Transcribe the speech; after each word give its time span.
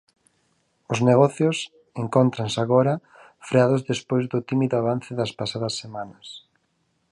Os 0.91 0.99
negocios 1.09 1.57
encóntranse 2.03 2.59
agora 2.61 2.93
freados 3.47 3.81
despois 3.91 4.23
do 4.31 4.39
tímido 4.49 4.75
avance 4.81 5.11
das 5.19 5.31
pasadas 5.39 5.73
semanas. 5.81 6.27